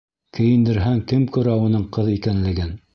[0.37, 2.79] Кейендерһәң, кем күрә уның ҡыҙ икәнлеген.